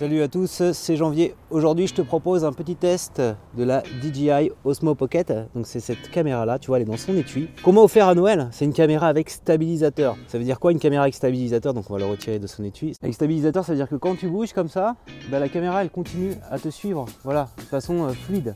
[0.00, 1.34] Salut à tous, c'est Janvier.
[1.50, 5.30] Aujourd'hui, je te propose un petit test de la DJI Osmo Pocket.
[5.54, 7.50] Donc, c'est cette caméra-là, tu vois, elle est dans son étui.
[7.62, 10.16] Qu'on m'a offert à Noël, c'est une caméra avec stabilisateur.
[10.26, 11.74] Ça veut dire quoi une caméra avec stabilisateur?
[11.74, 12.94] Donc, on va le retirer de son étui.
[13.02, 14.96] Avec stabilisateur, ça veut dire que quand tu bouges comme ça,
[15.30, 18.54] bah, la caméra elle continue à te suivre, voilà, de façon euh, fluide,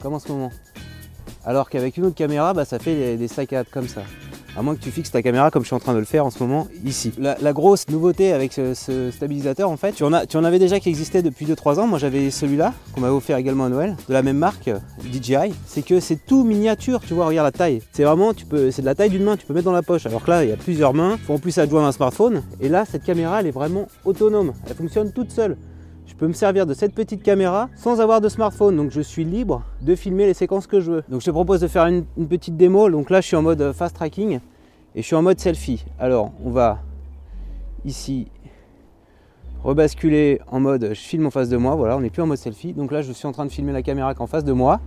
[0.00, 0.50] comme en ce moment.
[1.44, 4.00] Alors qu'avec une autre caméra, bah, ça fait des, des saccades comme ça
[4.56, 6.26] à moins que tu fixes ta caméra comme je suis en train de le faire
[6.26, 7.12] en ce moment ici.
[7.18, 10.80] La, grosse nouveauté avec ce, stabilisateur en fait, tu en, as, tu en avais déjà
[10.80, 14.12] qui existait depuis 2-3 ans, moi j'avais celui-là qu'on m'avait offert également à Noël, de
[14.12, 14.70] la même marque
[15.12, 17.80] DJI, c'est que c'est tout miniature, tu vois, regarde la taille.
[17.92, 19.82] C'est vraiment, tu peux, c'est de la taille d'une main, tu peux mettre dans la
[19.82, 22.42] poche, alors que là il y a plusieurs mains, faut en plus adjoindre un smartphone,
[22.60, 25.56] et là cette caméra elle est vraiment autonome, elle fonctionne toute seule
[26.06, 28.76] je peux me servir de cette petite caméra sans avoir de smartphone.
[28.76, 31.04] Donc je suis libre de filmer les séquences que je veux.
[31.08, 32.90] Donc je te propose de faire une, petite démo.
[32.90, 34.40] Donc là je suis en mode fast tracking
[34.94, 35.84] et je suis en mode selfie.
[35.98, 36.80] Alors on va
[37.84, 38.28] ici
[39.62, 41.74] rebasculer en mode je filme en face de moi.
[41.74, 42.74] Voilà, on n'est plus en mode selfie.
[42.74, 44.80] Donc là je suis en train de filmer la caméra qu'en face de moi.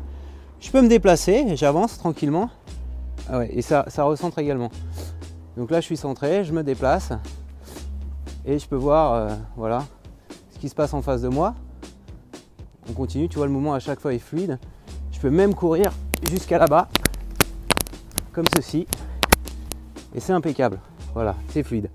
[0.60, 2.50] Je peux me déplacer, j'avance tranquillement.
[3.30, 4.70] Ah ouais, et ça, ça recentre également.
[5.56, 7.12] Donc là je suis centré, je me déplace
[8.46, 9.84] et je peux voir euh, voilà
[10.60, 11.56] qui se passe en face de moi.
[12.90, 14.60] On continue, tu vois le mouvement à chaque fois est fluide.
[15.12, 15.92] Je peux même courir
[16.30, 16.90] jusqu'à là-bas,
[18.32, 18.88] comme ceci.
[20.16, 20.80] Et c'est impeccable.
[21.14, 21.90] Voilà, c'est fluide.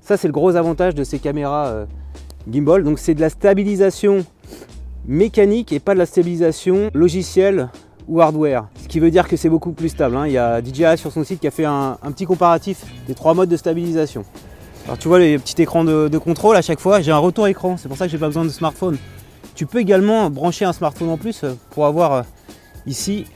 [0.00, 1.86] Ça, c'est le gros avantage de ces caméras euh,
[2.50, 2.82] gimbal.
[2.82, 4.24] Donc, c'est de la stabilisation
[5.06, 7.68] mécanique et pas de la stabilisation logicielle
[8.08, 8.68] ou hardware.
[8.82, 10.16] Ce qui veut dire que c'est beaucoup plus stable.
[10.16, 10.26] Hein.
[10.26, 13.34] Il y a DJI sur son site qui a fait un, petit comparatif des trois
[13.34, 14.24] modes de stabilisation.
[14.88, 17.76] Alors tu vois les petits écrans de, contrôle à chaque fois, j'ai un retour écran,
[17.76, 18.96] c'est pour ça que j'ai pas besoin de smartphone.
[19.54, 22.22] Tu peux également brancher un smartphone en plus pour avoir euh,
[22.86, 23.26] ici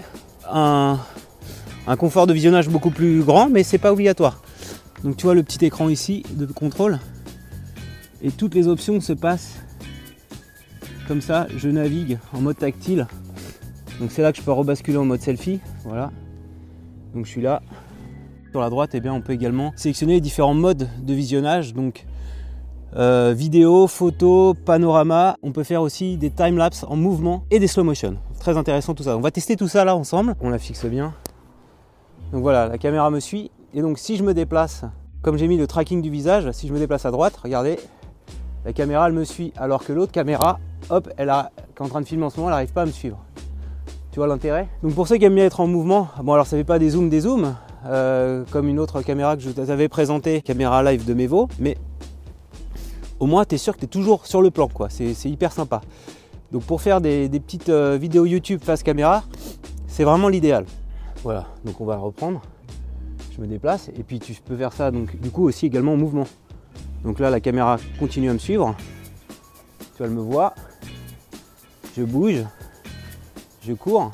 [0.51, 0.99] un,
[1.99, 4.41] confort de visionnage beaucoup plus grand, mais c'est pas obligatoire.
[5.05, 6.99] Donc tu vois le petit écran ici de contrôle
[8.23, 9.57] et toutes les options se passent
[11.07, 11.49] comme ça.
[11.55, 13.07] Je navigue en mode tactile,
[14.01, 15.61] donc c'est là que je peux rebasculer en mode selfie.
[15.85, 16.13] Voilà.
[17.15, 17.61] Donc je suis là,
[18.53, 22.05] sur la droite, eh bien, on peut également sélectionner les différents modes de visionnage, donc
[22.97, 25.37] euh, vidéo, photo, panorama.
[25.43, 28.17] On peut faire aussi des time-lapse en mouvement et des slow motion.
[28.39, 29.17] Très intéressant tout ça.
[29.17, 30.35] On va tester tout ça là ensemble.
[30.43, 31.15] On la fixe bien.
[32.31, 33.51] Donc voilà, la caméra me suit.
[33.73, 34.85] Et donc si je me déplace,
[35.23, 37.79] comme j'ai mis le tracking du visage, si je me déplace à droite, regardez,
[38.67, 39.55] la caméra elle me suit.
[39.57, 40.59] Alors que l'autre caméra,
[40.91, 42.83] hop, elle a, qui est en train de filmer en ce moment, elle n'arrive pas
[42.83, 43.19] à me suivre.
[44.11, 44.69] Tu vois l'intérêt?
[44.83, 46.91] Donc pour ceux qui aiment bien être en mouvement, bon alors ça fait pas des
[46.91, 47.55] zooms, des zooms,
[47.87, 51.77] euh, comme une autre caméra que je t'avais présentée, caméra live de Mevo, mais
[53.19, 54.89] au moins tu es sûr que tu es toujours sur le plan, quoi.
[54.91, 55.81] C'est hyper sympa.
[56.53, 59.25] Donc pour faire des, petites euh, vidéos YouTube face caméra,
[59.87, 60.67] c'est vraiment l'idéal.
[61.25, 62.43] Voilà, donc on va reprendre.
[63.35, 65.97] Je me déplace et puis tu peux faire ça donc du coup aussi également en
[65.97, 66.27] mouvement.
[67.03, 68.77] Donc là la caméra continue à me suivre.
[69.79, 70.55] Tu vois, elle me voit.
[71.97, 72.45] Je bouge.
[73.63, 74.11] Je cours.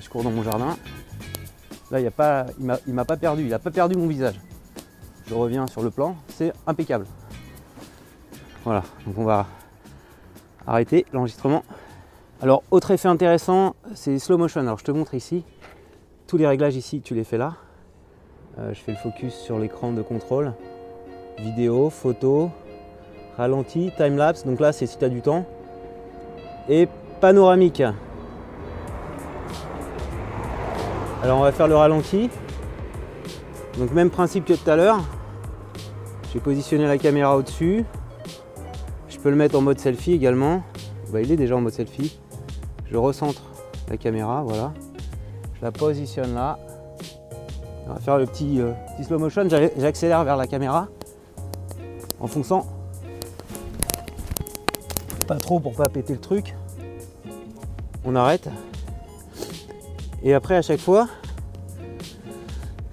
[0.00, 0.76] je cours dans mon jardin.
[1.90, 2.10] Là, il
[2.58, 4.40] ne m'a pas perdu, il n'a pas perdu mon visage.
[5.26, 7.06] Je reviens sur le plan, c'est impeccable.
[8.64, 9.46] Voilà, donc on va
[10.66, 11.64] arrêter l'enregistrement.
[12.42, 14.60] Alors, autre effet intéressant, c'est slow motion.
[14.60, 15.44] Alors, je te montre ici.
[16.26, 17.54] Tous les réglages ici, tu les fais là.
[18.58, 20.52] Euh, je fais le focus sur l'écran de contrôle.
[21.38, 22.50] Vidéo, photo,
[23.36, 24.44] ralenti, time lapse.
[24.44, 25.44] Donc là, c'est si tu as du temps.
[26.68, 26.88] Et
[27.20, 27.82] panoramique.
[31.22, 32.30] Alors on va faire le ralenti.
[33.78, 35.00] Donc même principe que tout à l'heure.
[36.28, 37.84] Je vais positionner la caméra au-dessus.
[39.08, 40.62] Je peux le mettre en mode selfie également.
[41.12, 42.18] Bah, il est déjà en mode selfie.
[42.90, 43.42] Je recentre
[43.90, 44.72] la caméra, voilà.
[45.58, 46.58] Je la positionne là.
[47.86, 49.46] On va faire le petit, euh, petit slow motion.
[49.76, 50.88] J'accélère vers la caméra
[52.18, 52.66] en fonçant.
[55.26, 56.54] Pas trop pour pas péter le truc.
[58.04, 58.48] On arrête.
[60.22, 61.08] Et après, à chaque fois,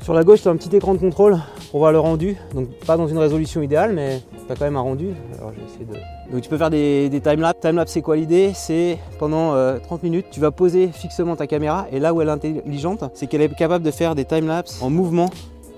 [0.01, 1.38] sur la gauche, tu as un petit écran de contrôle
[1.71, 2.38] pour voir le rendu.
[2.53, 5.09] Donc, pas dans une résolution idéale, mais tu as quand même un rendu.
[5.38, 6.31] Alors, de...
[6.31, 7.59] Donc, tu peux faire des, des timelapse.
[7.59, 8.51] Timelapse, c'est quoi l'idée?
[8.53, 11.88] C'est pendant 30 euh, minutes, tu vas poser fixement ta caméra.
[11.91, 14.89] Et là où elle est intelligente, c'est qu'elle est capable de faire des timelapse en
[14.89, 15.30] mouvement.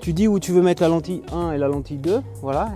[0.02, 2.70] Tu dis où tu veux mettre la lentille 1 et la lentille 2, voilà,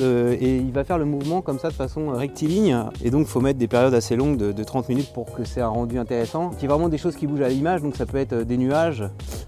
[0.00, 2.76] et il va faire le mouvement comme ça de façon rectiligne.
[3.04, 5.60] Et donc, il faut mettre des périodes assez longues de, 30 minutes pour que c'est
[5.60, 6.50] un rendu intéressant.
[6.58, 8.56] Il y a vraiment des choses qui bougent à l'image, donc ça peut être des
[8.56, 9.04] nuages,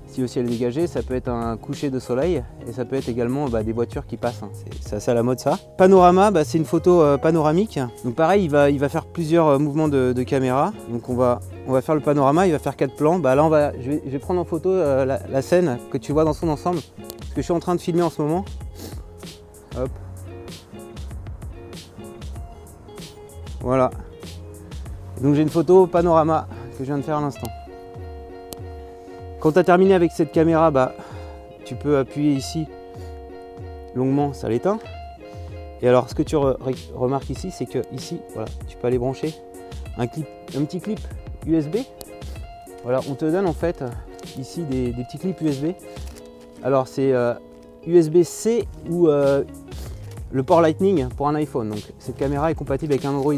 [0.06, 2.96] si le ciel est dégagé, ça peut être un coucher de soleil, et ça peut
[2.96, 4.42] être également bah, des voitures qui passent.
[4.42, 4.50] Hein.
[4.80, 5.58] C'est assez à la mode ça.
[5.76, 7.78] Panorama, bah, c'est une photo euh, panoramique.
[8.04, 10.72] Donc pareil, il va, il va faire plusieurs euh, mouvements de, caméra.
[10.90, 13.18] Donc on va, on va faire le panorama, il va faire quatre plans.
[13.18, 16.12] Bah, là, on va, je, vais, prendre en photo euh, la, la scène que tu
[16.12, 16.78] vois dans son ensemble.
[16.78, 18.44] Ce que je suis en train de filmer en ce moment.
[19.76, 19.90] Hop.
[23.68, 23.90] Voilà.
[25.20, 27.50] Donc j'ai une photo panorama que je viens de faire à l'instant.
[29.40, 30.94] Quand tu as terminé avec cette caméra, bah,
[31.66, 32.66] tu peux appuyer ici
[33.94, 34.78] longuement, ça l'éteint.
[35.82, 39.34] Et alors ce que tu remarques ici, c'est que ici, voilà, tu peux aller brancher
[39.98, 40.26] un, clip,
[40.56, 41.00] un petit clip
[41.46, 41.76] USB.
[42.84, 43.84] Voilà, on te donne en fait
[44.38, 45.66] ici des, petits clips USB.
[46.62, 47.12] Alors c'est
[47.86, 49.44] USB-C euh, ou euh,
[50.30, 51.70] le port Lightning pour un iPhone.
[51.70, 53.34] Donc cette caméra est compatible avec un Android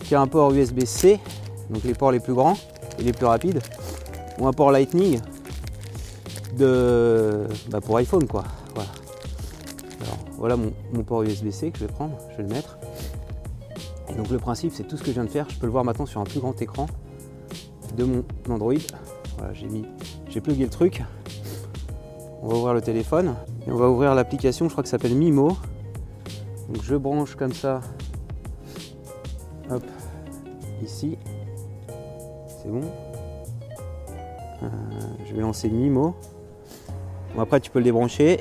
[0.00, 1.18] qui a un port USB-C,
[1.70, 2.56] donc les ports les plus grands
[2.98, 3.60] et les plus rapides,
[4.38, 5.20] ou un port Lightning
[6.56, 8.44] de, bah, pour iPhone quoi.
[8.74, 8.90] Voilà,
[10.38, 12.78] voilà mon, port USB-C que je vais prendre, je vais le mettre.
[14.16, 15.84] donc le principe c'est tout ce que je viens de faire, je peux le voir
[15.84, 16.86] maintenant sur un plus grand écran
[17.96, 18.74] de mon Android.
[19.38, 19.84] Voilà, j'ai mis,
[20.28, 21.02] j'ai plugué le truc.
[22.42, 23.34] On va ouvrir le téléphone
[23.66, 25.56] et on va ouvrir l'application, je crois que ça s'appelle Mimo.
[26.68, 27.80] Donc je branche comme ça.
[29.70, 29.84] Hop,
[30.82, 31.18] ici.
[32.48, 32.80] C'est bon.
[34.62, 34.66] Euh,
[35.28, 36.14] je vais lancer Mimo.
[37.34, 38.40] Bon, après tu peux le débrancher.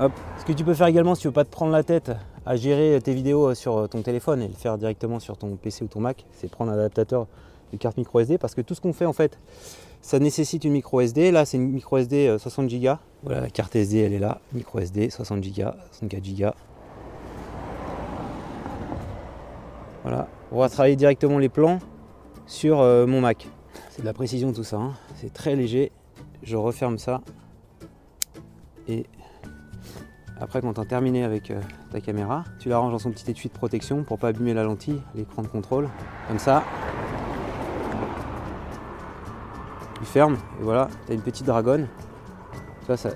[0.00, 0.12] Hop.
[0.38, 2.12] Ce que tu peux faire également si tu veux pas te prendre la tête
[2.46, 5.88] à gérer tes vidéos sur ton téléphone et le faire directement sur ton PC ou
[5.88, 7.26] ton Mac, c'est prendre un adaptateur
[7.72, 9.38] de carte micro SD parce que tout ce qu'on fait en fait
[10.00, 11.30] ça nécessite une micro SD.
[11.30, 12.92] Là, c'est une micro SD 60 Go.
[13.22, 14.40] Voilà, la carte SD, elle est là.
[14.52, 16.46] Micro SD 60 Go, 64 Go.
[20.02, 21.80] Voilà, on va travailler directement les plans
[22.46, 23.48] sur euh, mon Mac.
[23.90, 24.76] C'est de la précision tout ça.
[24.76, 24.92] Hein.
[25.16, 25.92] C'est très léger.
[26.42, 27.20] Je referme ça.
[28.86, 29.04] Et
[30.40, 31.60] après, quand tu as terminé avec euh,
[31.90, 34.62] ta caméra, tu la ranges dans son petit étui de protection pour pas abîmer la
[34.62, 35.90] lentille, l'écran de contrôle.
[36.28, 36.62] Comme ça,
[40.08, 41.86] ferme et voilà, tu as une petite dragonne.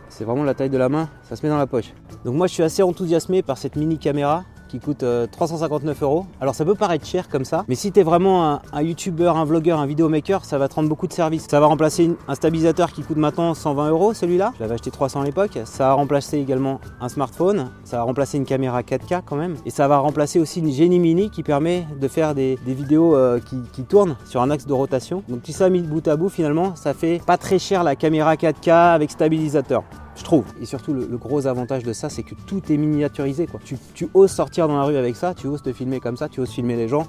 [0.09, 1.95] C'est vraiment la taille de la main, ça se met dans la poche.
[2.25, 6.27] Donc moi je suis assez enthousiasmé par cette mini caméra qui coûte 359 euh, euros.
[6.41, 9.45] Alors ça peut paraître cher comme ça, mais si tu es vraiment un, youtubeur, un
[9.45, 11.47] vlogueur, un vidéomaker, ça va te rendre beaucoup de services.
[11.51, 14.53] Ça va remplacer un stabilisateur qui coûte maintenant 120 euros celui-là.
[14.57, 15.59] Je l'avais acheté 300 à l'époque.
[15.67, 17.71] Ça va remplacer également un smartphone.
[17.85, 19.57] Ça va remplacer une caméra 4K quand même.
[19.67, 23.41] Et ça va remplacer aussi une Genie Mini qui permet de faire des, vidéos euh,
[23.41, 25.23] qui, tournent sur un axe de rotation.
[25.29, 28.37] Donc tout ça mis bout à bout finalement, ça fait pas très cher la caméra
[28.37, 29.83] 4K avec stabilisateur
[30.17, 30.45] je trouve.
[30.61, 33.47] Et surtout, le, gros avantage de ça, c'est que tout est miniaturisé.
[33.95, 36.41] Tu, oses sortir dans la rue avec ça, tu oses te filmer comme ça, tu
[36.41, 37.07] oses filmer les gens.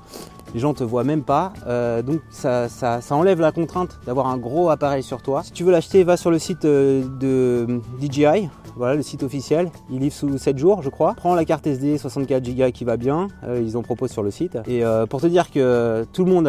[0.53, 1.51] Les gens te voient même pas.
[1.65, 5.41] Euh, donc ça, ça, enlève la contrainte d'avoir un gros appareil sur toi.
[5.43, 8.49] Si tu veux l'acheter, va sur le site euh, de DJI.
[8.75, 9.69] Voilà le site officiel.
[9.91, 11.13] Il livre sous 7 jours, je crois.
[11.15, 13.27] Prends la carte SD 64 Go qui va bien.
[13.43, 14.57] Euh, ils en proposent sur le site.
[14.67, 16.47] Et pour te dire que tout le monde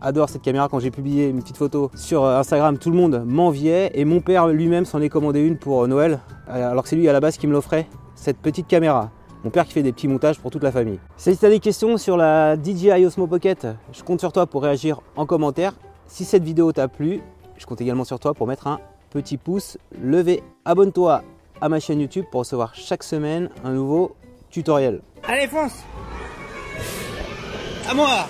[0.00, 0.68] adore cette caméra.
[0.68, 3.90] Quand j'ai publié une petite photo sur Instagram, tout le monde m'enviait.
[3.94, 6.20] Et mon père lui-même s'en est commandé une pour Noël.
[6.48, 9.10] Alors que c'est lui à la base qui me l'offrait, cette petite caméra.
[9.44, 10.98] Mon père qui fait des petits montages pour toute la famille.
[11.16, 14.62] Si tu as des questions sur la DJI Osmo Pocket, je compte sur toi pour
[14.62, 15.74] réagir en commentaire.
[16.06, 17.20] Si cette vidéo t'a plu,
[17.58, 20.42] je compte également sur toi pour mettre un petit pouce levé.
[20.64, 21.22] Abonne-toi
[21.60, 24.16] à ma chaîne YouTube pour recevoir chaque semaine un nouveau
[24.50, 25.02] tutoriel.
[25.26, 25.84] Allez, fonce
[27.88, 28.26] À moi